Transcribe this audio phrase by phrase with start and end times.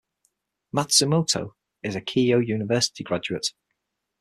[0.75, 1.51] Matsumoto
[1.83, 3.53] is a Keio University graduate.